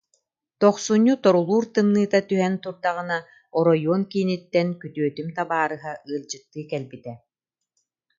[0.61, 3.17] Тохсунньу торулуур тымныыта түһэн турдаҕына
[3.57, 7.13] оройуон кииниттэн күтүөтүм табаарыһа ыалдьыттыы кэлбитэ